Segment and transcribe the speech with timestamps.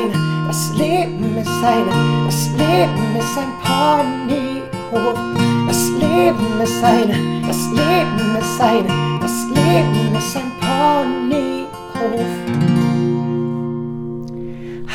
[0.00, 5.18] eine, das Leben ist eine, das Leben ist ein Ponyhof.
[5.66, 11.70] Das Leben ist eine, das Leben ist eine, das Leben ist ein Ponyhof.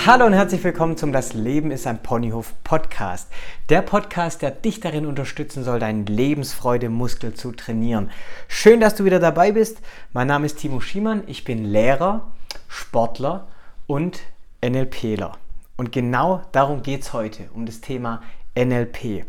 [0.05, 3.31] Hallo und herzlich willkommen zum Das Leben ist ein Ponyhof Podcast.
[3.69, 8.11] Der Podcast, der dich darin unterstützen soll, deinen Lebensfreude-Muskel zu trainieren.
[8.47, 9.81] Schön, dass du wieder dabei bist.
[10.13, 11.23] Mein Name ist Timo Schiemann.
[11.25, 12.31] Ich bin Lehrer,
[12.67, 13.47] Sportler
[13.88, 14.22] und
[14.67, 15.37] NLPler.
[15.77, 18.21] Und genau darum geht es heute, um das Thema
[18.57, 19.25] NLP.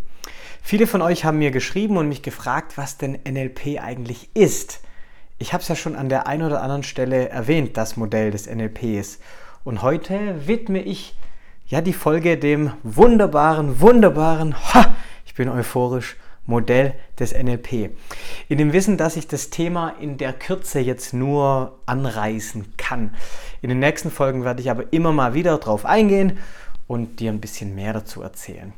[0.62, 4.80] Viele von euch haben mir geschrieben und mich gefragt, was denn NLP eigentlich ist.
[5.38, 8.46] Ich habe es ja schon an der einen oder anderen Stelle erwähnt, das Modell des
[8.46, 9.18] NLPs.
[9.64, 11.16] Und heute widme ich
[11.66, 16.16] ja die Folge dem wunderbaren, wunderbaren, ha, ich bin euphorisch,
[16.46, 17.90] Modell des NLP.
[18.48, 23.14] In dem Wissen, dass ich das Thema in der Kürze jetzt nur anreißen kann.
[23.62, 26.38] In den nächsten Folgen werde ich aber immer mal wieder darauf eingehen
[26.86, 28.72] und dir ein bisschen mehr dazu erzählen.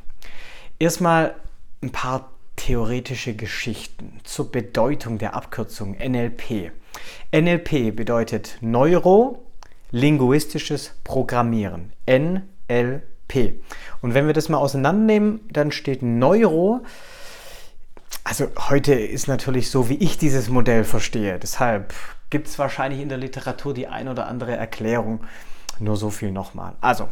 [0.79, 1.35] Erstmal
[1.83, 6.73] ein paar theoretische Geschichten zur Bedeutung der Abkürzung NLP.
[7.33, 9.45] NLP bedeutet Neuro
[9.91, 11.93] linguistisches Programmieren.
[12.09, 13.63] NLP.
[14.03, 16.81] Und wenn wir das mal auseinandernehmen, dann steht Neuro
[18.29, 21.39] also heute ist natürlich so, wie ich dieses Modell verstehe.
[21.39, 21.95] Deshalb
[22.29, 25.21] gibt es wahrscheinlich in der Literatur die ein oder andere Erklärung.
[25.79, 26.75] Nur so viel nochmal.
[26.83, 27.09] Also,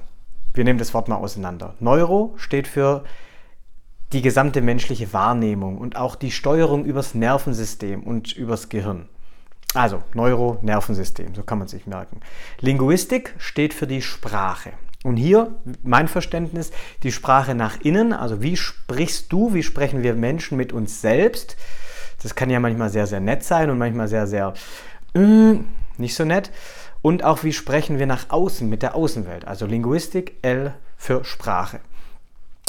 [0.53, 1.75] wir nehmen das Wort mal auseinander.
[1.81, 3.03] Neuro steht für
[4.13, 9.09] die gesamte menschliche Wahrnehmung und auch die Steuerung übers Nervensystem und übers Gehirn.
[9.73, 12.21] Also Neuro, Nervensystem, so kann man sich merken.
[12.61, 14.73] Linguistik steht für die Sprache.
[15.07, 15.55] Und hier
[15.85, 16.73] mein Verständnis,
[17.05, 21.57] die Sprache nach innen, also wie sprichst du, wie sprechen wir Menschen mit uns selbst.
[22.25, 24.55] Das kann ja manchmal sehr, sehr nett sein und manchmal sehr, sehr
[25.15, 25.61] äh,
[25.97, 26.51] nicht so nett.
[27.03, 29.47] Und auch wie sprechen wir nach außen mit der Außenwelt.
[29.47, 31.79] Also Linguistik, L für Sprache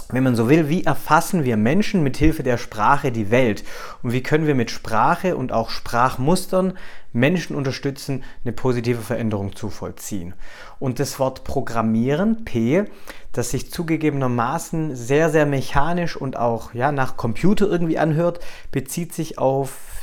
[0.10, 3.64] wenn man so will, wie erfassen wir Menschen mit Hilfe der Sprache die Welt
[4.04, 6.78] und wie können wir mit Sprache und auch Sprachmustern
[7.12, 10.34] Menschen unterstützen, eine positive Veränderung zu vollziehen.
[10.80, 12.86] Und das Wort Programmieren, P,
[13.34, 18.40] das sich zugegebenermaßen sehr, sehr mechanisch und auch ja, nach Computer irgendwie anhört,
[18.72, 19.98] bezieht sich auf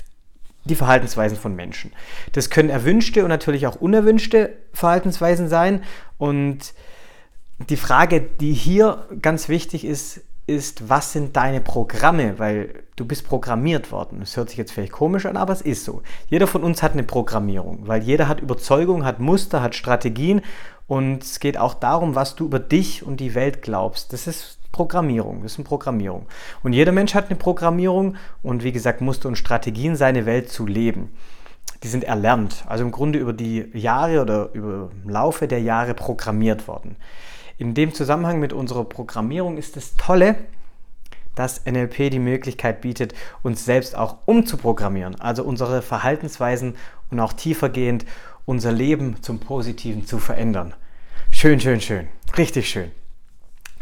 [0.64, 1.92] die Verhaltensweisen von Menschen.
[2.32, 5.82] Das können erwünschte und natürlich auch unerwünschte Verhaltensweisen sein
[6.18, 6.74] und
[7.68, 12.38] die Frage, die hier ganz wichtig ist, ist, was sind deine Programme?
[12.38, 14.20] Weil du bist programmiert worden.
[14.20, 16.02] Das hört sich jetzt vielleicht komisch an, aber es ist so.
[16.28, 20.42] Jeder von uns hat eine Programmierung, weil jeder hat Überzeugung, hat Muster, hat Strategien
[20.86, 24.12] und es geht auch darum, was du über dich und die Welt glaubst.
[24.12, 26.26] Das ist Programmierung, das ist eine Programmierung.
[26.62, 30.66] Und jeder Mensch hat eine Programmierung und wie gesagt Muster und Strategien, seine Welt zu
[30.66, 31.16] leben.
[31.82, 36.68] Die sind erlernt, also im Grunde über die Jahre oder über Laufe der Jahre programmiert
[36.68, 36.96] worden.
[37.56, 40.36] In dem Zusammenhang mit unserer Programmierung ist das Tolle,
[41.36, 46.76] dass NLP die Möglichkeit bietet, uns selbst auch umzuprogrammieren, also unsere Verhaltensweisen
[47.10, 48.04] und auch tiefergehend
[48.44, 50.74] unser Leben zum Positiven zu verändern.
[51.30, 52.90] Schön, schön, schön, richtig schön.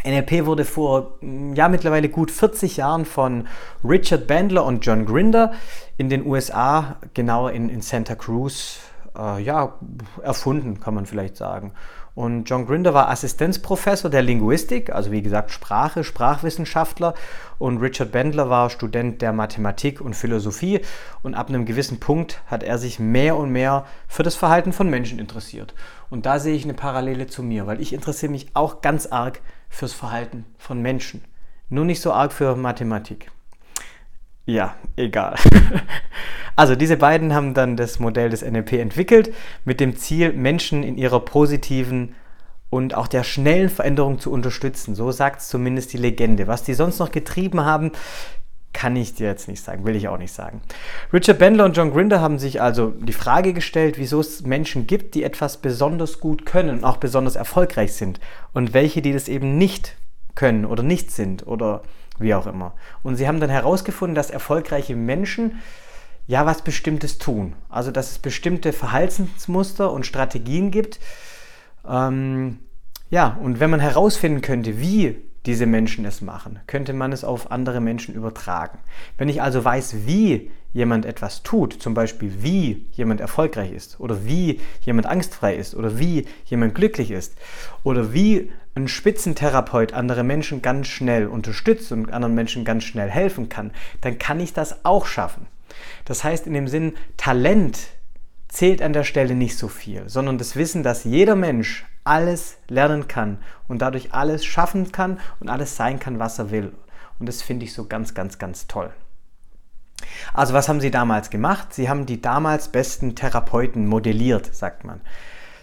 [0.04, 3.46] NLP wurde vor mm, ja mittlerweile gut 40 Jahren von
[3.84, 5.52] Richard Bandler und John Grinder
[5.96, 8.80] in den USA, genauer in, in Santa Cruz,
[9.16, 9.74] äh, ja,
[10.22, 11.72] erfunden, kann man vielleicht sagen.
[12.14, 17.14] Und John Grinder war Assistenzprofessor der Linguistik, also wie gesagt Sprache, Sprachwissenschaftler.
[17.58, 20.80] Und Richard Bendler war Student der Mathematik und Philosophie.
[21.22, 24.90] Und ab einem gewissen Punkt hat er sich mehr und mehr für das Verhalten von
[24.90, 25.74] Menschen interessiert.
[26.10, 29.40] Und da sehe ich eine Parallele zu mir, weil ich interessiere mich auch ganz arg
[29.70, 31.24] fürs Verhalten von Menschen.
[31.70, 33.30] Nur nicht so arg für Mathematik.
[34.46, 35.36] Ja, egal.
[36.54, 40.98] Also diese beiden haben dann das Modell des NLP entwickelt mit dem Ziel, Menschen in
[40.98, 42.14] ihrer positiven
[42.68, 44.94] und auch der schnellen Veränderung zu unterstützen.
[44.94, 46.46] So sagt es zumindest die Legende.
[46.48, 47.92] Was die sonst noch getrieben haben,
[48.72, 50.62] kann ich dir jetzt nicht sagen, will ich auch nicht sagen.
[51.12, 55.14] Richard Bandler und John Grinder haben sich also die Frage gestellt, wieso es Menschen gibt,
[55.14, 58.20] die etwas besonders gut können und auch besonders erfolgreich sind
[58.52, 59.96] und welche, die das eben nicht
[60.34, 61.82] können oder nicht sind oder
[62.18, 62.74] wie auch immer.
[63.02, 65.60] Und sie haben dann herausgefunden, dass erfolgreiche Menschen
[66.26, 67.54] ja was Bestimmtes tun.
[67.68, 71.00] Also dass es bestimmte Verhaltensmuster und Strategien gibt.
[71.88, 72.60] Ähm,
[73.10, 75.16] ja, und wenn man herausfinden könnte, wie
[75.46, 78.78] diese Menschen es machen, könnte man es auf andere Menschen übertragen.
[79.18, 84.24] Wenn ich also weiß, wie jemand etwas tut, zum Beispiel wie jemand erfolgreich ist oder
[84.24, 87.36] wie jemand angstfrei ist oder wie jemand glücklich ist
[87.82, 93.48] oder wie ein Spitzentherapeut andere Menschen ganz schnell unterstützt und anderen Menschen ganz schnell helfen
[93.48, 95.46] kann, dann kann ich das auch schaffen.
[96.04, 97.78] Das heißt in dem Sinn, Talent
[98.48, 103.08] zählt an der Stelle nicht so viel, sondern das Wissen, dass jeder Mensch alles lernen
[103.08, 103.38] kann
[103.68, 106.72] und dadurch alles schaffen kann und alles sein kann, was er will.
[107.18, 108.90] Und das finde ich so ganz, ganz, ganz toll.
[110.34, 111.72] Also was haben sie damals gemacht?
[111.72, 115.00] Sie haben die damals besten Therapeuten modelliert, sagt man.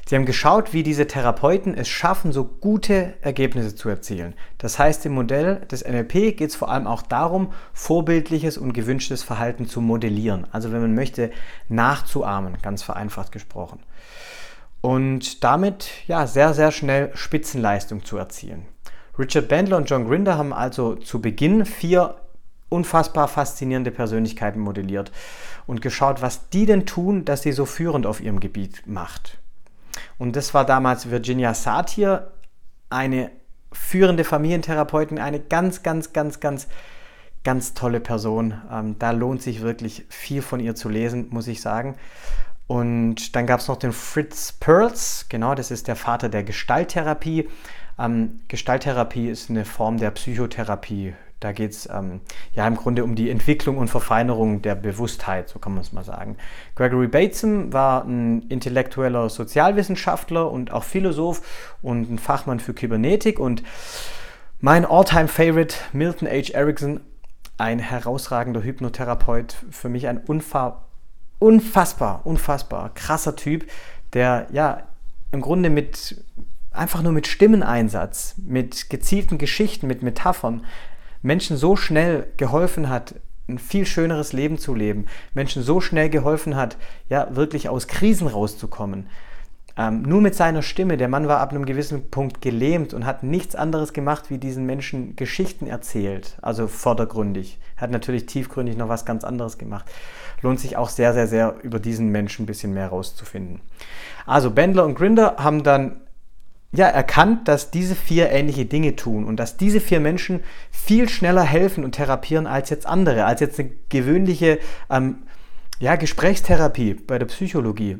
[0.10, 4.34] Sie haben geschaut, wie diese Therapeuten es schaffen, so gute Ergebnisse zu erzielen.
[4.58, 9.22] Das heißt, im Modell des NLP geht es vor allem auch darum, vorbildliches und gewünschtes
[9.22, 10.48] Verhalten zu modellieren.
[10.52, 11.30] Also wenn man möchte,
[11.68, 13.82] nachzuahmen, ganz vereinfacht gesprochen.
[14.82, 18.66] Und damit ja sehr, sehr schnell Spitzenleistung zu erzielen.
[19.20, 22.16] Richard Bandler und John Grinder haben also zu Beginn vier
[22.70, 25.12] unfassbar faszinierende Persönlichkeiten modelliert
[25.68, 29.38] und geschaut, was die denn tun, dass sie so führend auf ihrem Gebiet macht.
[30.20, 32.32] Und das war damals Virginia Satir,
[32.92, 33.32] eine
[33.72, 36.68] führende Familientherapeutin, eine ganz, ganz, ganz, ganz,
[37.44, 38.62] ganz tolle Person.
[38.72, 41.96] Ähm, da lohnt sich wirklich viel von ihr zu lesen, muss ich sagen.
[42.68, 47.50] Und dann gab es noch den Fritz Perls, genau, das ist der Vater der Gestalttherapie.
[47.98, 51.16] Ähm, Gestalttherapie ist eine Form der Psychotherapie.
[51.40, 52.20] Da geht es ähm,
[52.54, 56.04] ja im Grunde um die Entwicklung und Verfeinerung der Bewusstheit, so kann man es mal
[56.04, 56.36] sagen.
[56.76, 61.42] Gregory Bateson war ein intellektueller Sozialwissenschaftler und auch Philosoph
[61.82, 63.40] und ein Fachmann für Kybernetik.
[63.40, 63.64] Und
[64.60, 66.54] mein Alltime favorite Milton H.
[66.54, 67.00] Erickson,
[67.58, 70.88] ein herausragender Hypnotherapeut, für mich ein unfassbar,
[71.40, 73.70] unfassbar, unfassbar krasser Typ,
[74.12, 74.84] der ja
[75.32, 76.22] im Grunde mit
[76.72, 80.66] einfach nur mit Stimmeneinsatz, mit gezielten Geschichten, mit Metaphern
[81.22, 83.16] Menschen so schnell geholfen hat,
[83.48, 86.78] ein viel schöneres Leben zu leben, Menschen so schnell geholfen hat,
[87.10, 89.08] ja, wirklich aus Krisen rauszukommen.
[89.80, 93.24] Ähm, nur mit seiner Stimme, der Mann war ab einem gewissen Punkt gelähmt und hat
[93.24, 97.60] nichts anderes gemacht, wie diesen Menschen Geschichten erzählt, also vordergründig.
[97.78, 99.86] Er hat natürlich tiefgründig noch was ganz anderes gemacht.
[100.42, 103.62] Lohnt sich auch sehr, sehr, sehr über diesen Menschen ein bisschen mehr rauszufinden.
[104.26, 106.02] Also Bendler und Grinder haben dann
[106.72, 111.44] ja, erkannt, dass diese vier ähnliche Dinge tun und dass diese vier Menschen viel schneller
[111.44, 115.24] helfen und therapieren als jetzt andere, als jetzt eine gewöhnliche ähm,
[115.80, 117.98] ja, Gesprächstherapie bei der Psychologie.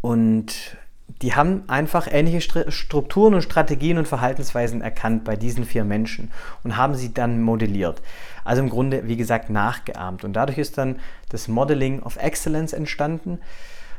[0.00, 0.76] Und
[1.22, 6.30] die haben einfach ähnliche Strukturen und Strategien und Verhaltensweisen erkannt bei diesen vier Menschen
[6.64, 8.02] und haben sie dann modelliert.
[8.44, 10.24] Also im Grunde, wie gesagt, nachgeahmt.
[10.24, 10.98] Und dadurch ist dann
[11.28, 13.38] das Modeling of Excellence entstanden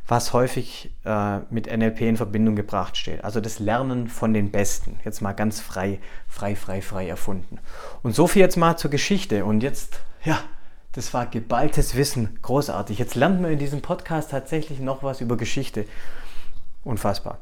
[0.08, 3.24] was häufig äh, mit NLP in Verbindung gebracht steht.
[3.24, 5.00] Also das Lernen von den Besten.
[5.04, 7.60] Jetzt mal ganz frei, frei, frei, frei erfunden.
[8.04, 9.44] Und so viel jetzt mal zur Geschichte.
[9.44, 10.40] Und jetzt, ja,
[10.94, 12.40] das war geballtes Wissen.
[12.42, 13.00] Großartig.
[13.00, 15.86] Jetzt lernt man in diesem Podcast tatsächlich noch was über Geschichte.
[16.86, 17.40] Unfassbar.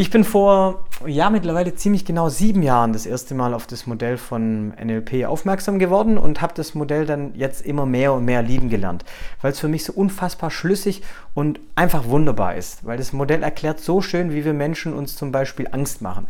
[0.00, 4.16] Ich bin vor, ja, mittlerweile ziemlich genau sieben Jahren das erste Mal auf das Modell
[4.16, 8.68] von NLP aufmerksam geworden und habe das Modell dann jetzt immer mehr und mehr lieben
[8.68, 9.04] gelernt,
[9.42, 11.02] weil es für mich so unfassbar schlüssig
[11.34, 15.32] und einfach wunderbar ist, weil das Modell erklärt so schön, wie wir Menschen uns zum
[15.32, 16.28] Beispiel Angst machen,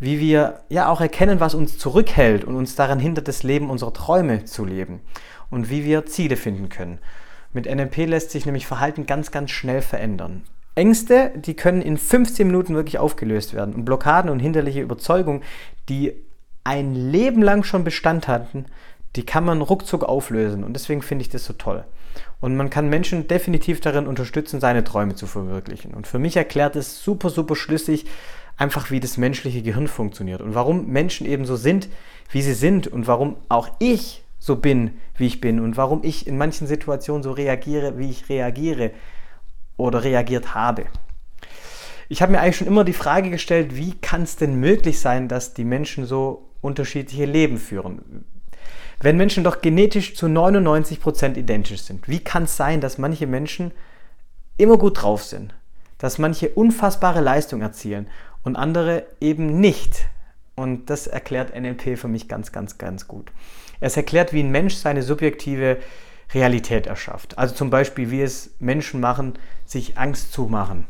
[0.00, 3.92] wie wir ja auch erkennen, was uns zurückhält und uns daran hindert, das Leben unserer
[3.92, 5.02] Träume zu leben
[5.50, 7.00] und wie wir Ziele finden können.
[7.52, 10.42] Mit NLP lässt sich nämlich Verhalten ganz, ganz schnell verändern.
[10.74, 13.74] Ängste, die können in 15 Minuten wirklich aufgelöst werden.
[13.74, 15.42] Und Blockaden und hinderliche Überzeugungen,
[15.88, 16.12] die
[16.64, 18.66] ein Leben lang schon Bestand hatten,
[19.16, 20.64] die kann man ruckzuck auflösen.
[20.64, 21.84] Und deswegen finde ich das so toll.
[22.40, 25.94] Und man kann Menschen definitiv darin unterstützen, seine Träume zu verwirklichen.
[25.94, 28.06] Und für mich erklärt es super, super schlüssig,
[28.56, 31.88] einfach wie das menschliche Gehirn funktioniert und warum Menschen eben so sind,
[32.30, 36.26] wie sie sind und warum auch ich so bin, wie ich bin und warum ich
[36.26, 38.92] in manchen Situationen so reagiere, wie ich reagiere
[39.76, 40.86] oder reagiert habe.
[42.08, 45.28] Ich habe mir eigentlich schon immer die Frage gestellt, wie kann es denn möglich sein,
[45.28, 48.24] dass die Menschen so unterschiedliche Leben führen?
[49.00, 53.26] Wenn Menschen doch genetisch zu 99 Prozent identisch sind, wie kann es sein, dass manche
[53.26, 53.72] Menschen
[54.56, 55.54] immer gut drauf sind,
[55.98, 58.06] dass manche unfassbare Leistung erzielen
[58.42, 60.06] und andere eben nicht?
[60.54, 63.32] Und das erklärt NLP für mich ganz, ganz, ganz gut.
[63.80, 65.78] Es erklärt, wie ein Mensch seine subjektive
[66.32, 67.38] Realität erschafft.
[67.38, 69.34] Also zum Beispiel, wie es Menschen machen,
[69.66, 70.86] sich Angst zu machen.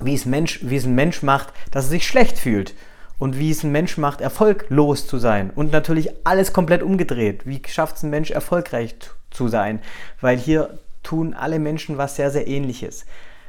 [0.00, 2.74] Wie es, Mensch, wie es ein Mensch macht, dass er sich schlecht fühlt.
[3.18, 5.50] Und wie es ein Mensch macht, erfolglos zu sein.
[5.50, 7.46] Und natürlich alles komplett umgedreht.
[7.46, 8.96] Wie schafft es ein Mensch, erfolgreich
[9.30, 9.80] zu sein?
[10.22, 13.04] Weil hier tun alle Menschen was sehr, sehr ähnliches.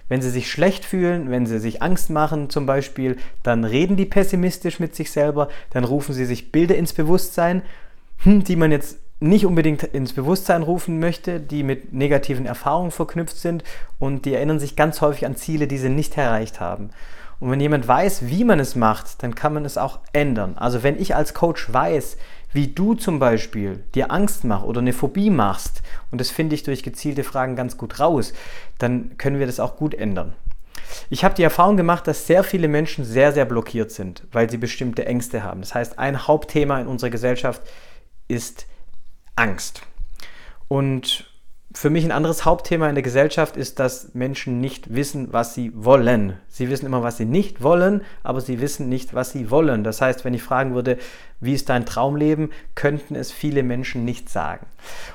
[0.09, 4.05] Wenn sie sich schlecht fühlen, wenn sie sich Angst machen zum Beispiel, dann reden die
[4.05, 7.61] pessimistisch mit sich selber, dann rufen sie sich Bilder ins Bewusstsein,
[8.23, 13.37] hm, die man jetzt nicht unbedingt ins Bewusstsein rufen möchte, die mit negativen Erfahrungen verknüpft
[13.37, 13.63] sind
[13.99, 16.89] und die erinnern sich ganz häufig an Ziele, die sie nicht erreicht haben.
[17.39, 20.57] Und wenn jemand weiß, wie man es macht, dann kann man es auch ändern.
[20.57, 22.17] Also wenn ich als Coach weiß,
[22.51, 26.63] wie du zum Beispiel dir Angst machst oder eine Phobie machst, und das finde ich
[26.63, 28.33] durch gezielte Fragen ganz gut raus,
[28.79, 30.33] dann können wir das auch gut ändern.
[31.11, 34.57] Ich habe die Erfahrung gemacht, dass sehr viele Menschen sehr, sehr blockiert sind, weil sie
[34.57, 35.61] bestimmte Ängste haben.
[35.61, 37.61] Das heißt, ein Hauptthema in unserer Gesellschaft
[38.27, 38.65] ist
[39.41, 39.81] Angst.
[40.67, 41.31] Und
[41.73, 45.71] für mich ein anderes Hauptthema in der Gesellschaft ist, dass Menschen nicht wissen, was sie
[45.73, 46.33] wollen.
[46.49, 49.85] Sie wissen immer, was sie nicht wollen, aber sie wissen nicht, was sie wollen.
[49.85, 50.97] Das heißt, wenn ich fragen würde,
[51.39, 54.65] wie ist dein Traumleben, könnten es viele Menschen nicht sagen.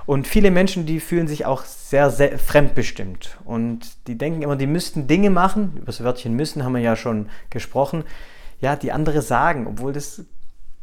[0.07, 3.37] Und viele Menschen, die fühlen sich auch sehr, sehr fremdbestimmt.
[3.45, 6.97] Und die denken immer, die müssten Dinge machen, über das Wörtchen müssen haben wir ja
[6.97, 8.03] schon gesprochen,
[8.61, 10.25] ja, die andere sagen, obwohl das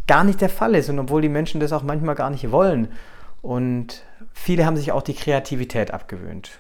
[0.06, 2.90] gar nicht der Fall ist und obwohl die Menschen das auch manchmal gar nicht wollen.
[3.44, 6.52] Und viele haben sich auch die Kreativität abgewöhnt.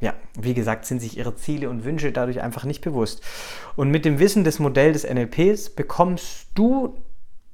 [0.00, 3.22] Ja, wie gesagt, sind sich ihre Ziele und Wünsche dadurch einfach nicht bewusst.
[3.76, 6.98] Und mit dem Wissen des Modells des NLPs bekommst du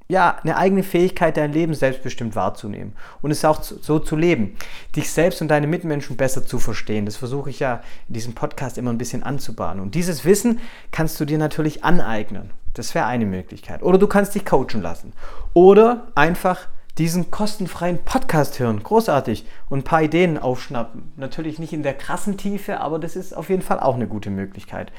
[0.09, 4.57] ja eine eigene Fähigkeit, dein Leben selbstbestimmt wahrzunehmen und es auch so zu leben,
[4.95, 7.05] dich selbst und deine Mitmenschen besser zu verstehen.
[7.05, 9.83] Das versuche ich ja in diesem Podcast immer ein bisschen anzubahnen.
[9.83, 12.51] Und dieses Wissen kannst du dir natürlich aneignen.
[12.73, 13.83] Das wäre eine Möglichkeit.
[13.83, 15.13] Oder du kannst dich coachen lassen.
[15.53, 18.83] Oder einfach diesen kostenfreien Podcast hören.
[18.83, 19.47] Großartig.
[19.69, 21.13] Und ein paar Ideen aufschnappen.
[21.17, 24.31] Natürlich nicht in der krassen Tiefe, aber das ist auf jeden Fall auch eine gute
[24.31, 24.93] Möglichkeit.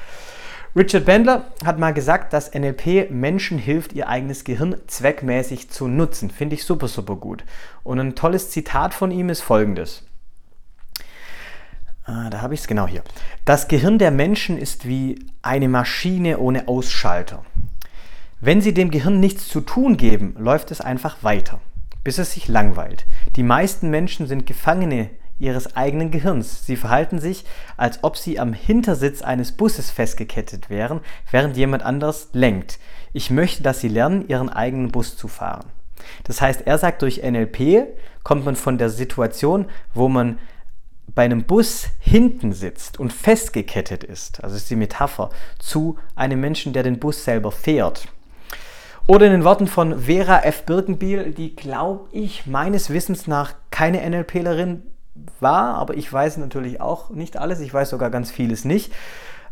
[0.76, 6.30] Richard Bandler hat mal gesagt, dass NLP Menschen hilft, ihr eigenes Gehirn zweckmäßig zu nutzen.
[6.30, 7.44] Finde ich super, super gut.
[7.82, 10.04] Und ein tolles Zitat von ihm ist folgendes.
[12.04, 13.02] Ah, da habe ich es genau hier.
[13.44, 17.44] Das Gehirn der Menschen ist wie eine Maschine ohne Ausschalter.
[18.40, 21.60] Wenn Sie dem Gehirn nichts zu tun geben, läuft es einfach weiter
[22.08, 23.04] bis es sich langweilt.
[23.36, 26.64] Die meisten Menschen sind Gefangene ihres eigenen Gehirns.
[26.64, 27.44] Sie verhalten sich,
[27.76, 31.00] als ob sie am Hintersitz eines Busses festgekettet wären,
[31.30, 32.78] während jemand anders lenkt.
[33.12, 35.66] Ich möchte, dass sie lernen, ihren eigenen Bus zu fahren.
[36.24, 37.86] Das heißt, er sagt, durch NLP
[38.22, 40.38] kommt man von der Situation, wo man
[41.14, 46.72] bei einem Bus hinten sitzt und festgekettet ist, also ist die Metapher, zu einem Menschen,
[46.72, 48.08] der den Bus selber fährt.
[49.10, 50.64] Oder in den Worten von Vera F.
[50.64, 54.82] Birkenbiel, die, glaube ich, meines Wissens nach keine NLPlerin
[55.40, 58.92] war, aber ich weiß natürlich auch nicht alles, ich weiß sogar ganz vieles nicht.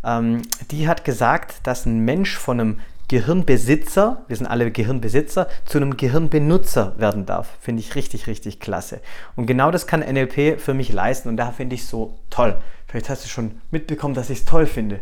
[0.04, 5.78] Ähm, die hat gesagt, dass ein Mensch von einem Gehirnbesitzer, wir sind alle Gehirnbesitzer, zu
[5.78, 7.56] einem Gehirnbenutzer werden darf.
[7.58, 9.00] Finde ich richtig, richtig klasse.
[9.36, 12.58] Und genau das kann NLP für mich leisten und da finde ich es so toll.
[12.86, 15.00] Vielleicht hast du schon mitbekommen, dass ich es toll finde.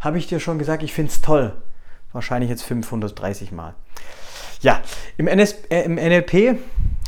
[0.00, 1.54] Habe ich dir schon gesagt, ich finde es toll.
[2.12, 3.74] Wahrscheinlich jetzt 530 Mal.
[4.60, 4.80] Ja,
[5.16, 6.58] im, NS, äh, im NLP,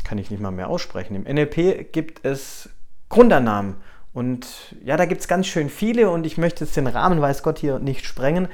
[0.03, 2.69] kann ich nicht mal mehr aussprechen, im NLP gibt es
[3.09, 3.75] Grundannahmen.
[4.13, 7.43] Und ja, da gibt es ganz schön viele und ich möchte jetzt den Rahmen, weiß
[7.43, 8.47] Gott, hier nicht sprengen.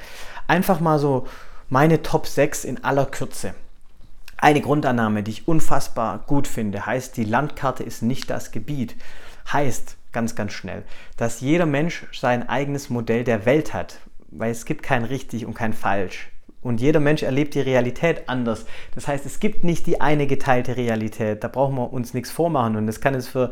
[0.47, 1.27] Einfach mal so
[1.69, 3.55] meine Top 6 in aller Kürze.
[4.37, 8.95] Eine Grundannahme, die ich unfassbar gut finde, heißt, die Landkarte ist nicht das Gebiet.
[9.51, 10.83] Heißt, ganz, ganz schnell,
[11.17, 13.99] dass jeder Mensch sein eigenes Modell der Welt hat,
[14.29, 16.29] weil es gibt kein richtig und kein falsch.
[16.65, 18.65] Und jeder Mensch erlebt die Realität anders.
[18.95, 21.43] Das heißt, es gibt nicht die eine geteilte Realität.
[21.43, 22.75] Da brauchen wir uns nichts vormachen.
[22.75, 23.51] Und das kann es für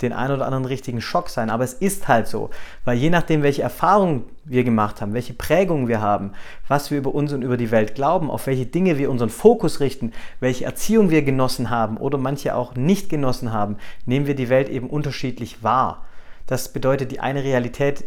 [0.00, 1.50] den einen oder anderen richtigen Schock sein.
[1.50, 2.48] Aber es ist halt so.
[2.86, 6.32] Weil je nachdem, welche Erfahrungen wir gemacht haben, welche Prägungen wir haben,
[6.66, 9.80] was wir über uns und über die Welt glauben, auf welche Dinge wir unseren Fokus
[9.80, 14.48] richten, welche Erziehung wir genossen haben oder manche auch nicht genossen haben, nehmen wir die
[14.48, 16.06] Welt eben unterschiedlich wahr.
[16.46, 18.04] Das bedeutet, die eine Realität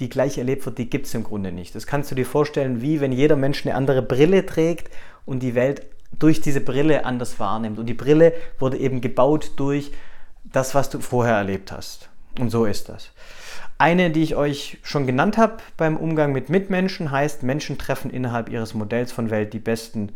[0.00, 1.74] die gleich erlebt wird, die gibt es im Grunde nicht.
[1.74, 4.90] Das kannst du dir vorstellen, wie wenn jeder Mensch eine andere Brille trägt
[5.24, 5.82] und die Welt
[6.18, 7.78] durch diese Brille anders wahrnimmt.
[7.78, 9.92] Und die Brille wurde eben gebaut durch
[10.44, 12.08] das, was du vorher erlebt hast.
[12.38, 13.10] Und so ist das.
[13.78, 18.48] Eine, die ich euch schon genannt habe beim Umgang mit Mitmenschen, heißt, Menschen treffen innerhalb
[18.48, 20.12] ihres Modells von Welt die, besten,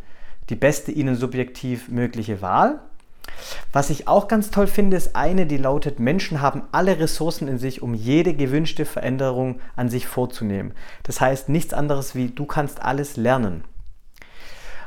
[0.49, 2.79] die beste ihnen subjektiv mögliche Wahl.
[3.73, 7.57] Was ich auch ganz toll finde, ist eine, die lautet, Menschen haben alle Ressourcen in
[7.57, 10.73] sich, um jede gewünschte Veränderung an sich vorzunehmen.
[11.03, 13.63] Das heißt nichts anderes wie, du kannst alles lernen.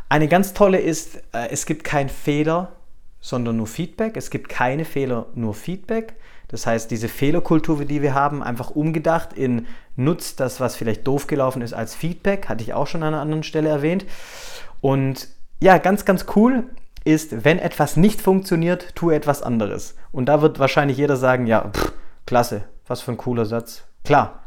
[0.08, 2.72] Eine ganz tolle ist, äh, es gibt kein Fehler,
[3.20, 4.16] sondern nur Feedback.
[4.16, 6.14] Es gibt keine Fehler, nur Feedback.
[6.48, 11.26] Das heißt, diese Fehlerkultur, die wir haben, einfach umgedacht in nutzt das, was vielleicht doof
[11.26, 12.48] gelaufen ist, als Feedback.
[12.48, 14.04] Hatte ich auch schon an einer anderen Stelle erwähnt.
[14.80, 15.28] Und
[15.60, 16.64] ja, ganz, ganz cool
[17.04, 19.96] ist, wenn etwas nicht funktioniert, tue etwas anderes.
[20.12, 21.92] Und da wird wahrscheinlich jeder sagen, ja, pff,
[22.26, 23.84] klasse, was für ein cooler Satz.
[24.04, 24.40] Klar,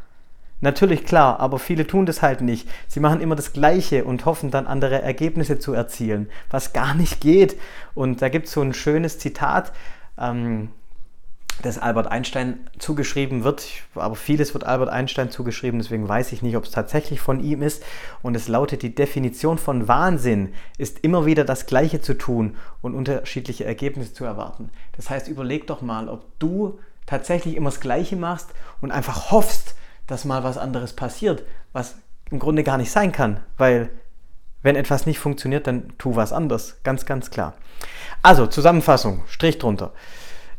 [0.60, 2.68] natürlich klar, aber viele tun das halt nicht.
[2.88, 7.20] Sie machen immer das Gleiche und hoffen dann andere Ergebnisse zu erzielen, was gar nicht
[7.20, 7.56] geht.
[7.94, 9.72] Und da gibt es so ein schönes Zitat,
[10.18, 10.70] ähm,
[11.62, 16.56] das Albert Einstein zugeschrieben wird, aber vieles wird Albert Einstein zugeschrieben, deswegen weiß ich nicht,
[16.56, 17.82] ob es tatsächlich von ihm ist.
[18.22, 22.94] Und es lautet, die Definition von Wahnsinn ist immer wieder das Gleiche zu tun und
[22.94, 24.70] unterschiedliche Ergebnisse zu erwarten.
[24.96, 29.74] Das heißt, überleg doch mal, ob du tatsächlich immer das Gleiche machst und einfach hoffst,
[30.06, 31.96] dass mal was anderes passiert, was
[32.30, 33.90] im Grunde gar nicht sein kann, weil
[34.62, 36.78] wenn etwas nicht funktioniert, dann tu was anderes.
[36.84, 37.54] Ganz, ganz klar.
[38.22, 39.92] Also, Zusammenfassung, Strich drunter.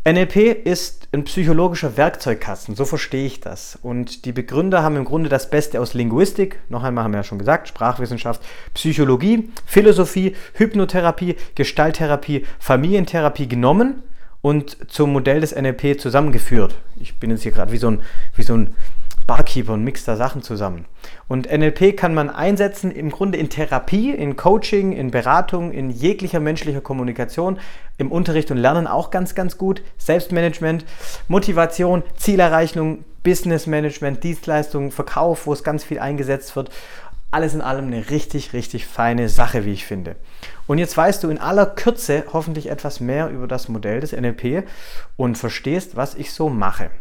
[0.08, 0.36] NLP
[0.66, 3.80] ist ein psychologischer Werkzeugkasten, so verstehe ich das.
[3.82, 7.24] Und die Begründer haben im Grunde das Beste aus Linguistik, noch einmal haben wir ja
[7.24, 8.44] schon gesagt, Sprachwissenschaft,
[8.76, 14.04] Psychologie, Philosophie, Hypnotherapie, Gestalttherapie, Familientherapie genommen
[14.44, 16.76] und zum Modell des NLP zusammengeführt.
[16.98, 18.04] Ich bin jetzt hier gerade wie so ein,
[18.36, 18.76] wie so ein
[19.28, 20.86] Barkeeper und mixt da Sachen zusammen.
[21.28, 26.40] Und NLP kann man einsetzen im Grunde in Therapie, in Coaching, in Beratung, in jeglicher
[26.40, 27.60] menschlicher Kommunikation,
[27.98, 29.82] im Unterricht und Lernen auch ganz, ganz gut.
[29.98, 30.86] Selbstmanagement,
[31.28, 36.70] Motivation, Zielerreichung, Business Management, Dienstleistungen, Verkauf, wo es ganz viel eingesetzt wird.
[37.32, 40.16] Alles in allem eine richtig, richtig feine Sache, wie ich finde.
[40.68, 44.68] Und jetzt weißt du in aller Kürze hoffentlich etwas mehr über das Modell des NLP
[45.18, 46.92] und verstehst, was ich so mache.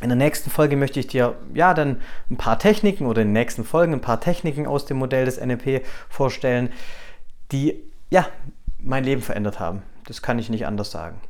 [0.00, 2.00] In der nächsten Folge möchte ich dir ja dann
[2.30, 5.40] ein paar Techniken oder in den nächsten Folgen ein paar Techniken aus dem Modell des
[5.40, 6.70] NLP vorstellen,
[7.50, 8.28] die ja
[8.78, 9.82] mein Leben verändert haben.
[10.06, 11.20] Das kann ich nicht anders sagen.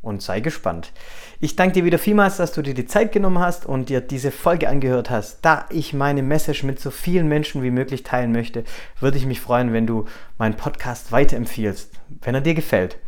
[0.00, 0.90] Und sei gespannt.
[1.38, 4.32] Ich danke dir wieder vielmals, dass du dir die Zeit genommen hast und dir diese
[4.32, 5.38] Folge angehört hast.
[5.42, 8.64] Da ich meine Message mit so vielen Menschen wie möglich teilen möchte,
[8.98, 10.06] würde ich mich freuen, wenn du
[10.38, 11.92] meinen Podcast weiterempfiehlst,
[12.22, 12.98] wenn er dir gefällt.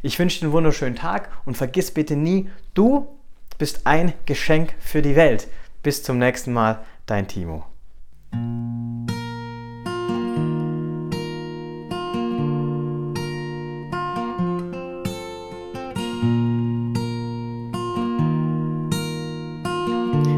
[0.00, 3.17] Ich wünsche dir einen wunderschönen Tag und vergiss bitte nie, du
[3.58, 5.48] bist ein Geschenk für die Welt.
[5.82, 7.64] Bis zum nächsten Mal, dein Timo.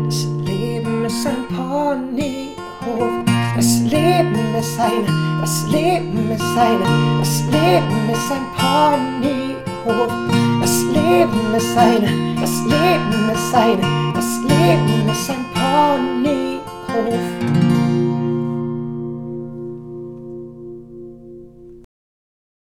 [0.07, 3.25] Das Leben ist ein Ponyhof.
[3.55, 9.39] Das Leben ist eine, das Leben ist eine, das Leben ist ein Ponyhof
[11.61, 13.81] ist ein, das Leben ist ein,
[14.14, 15.39] das Leben ist ein.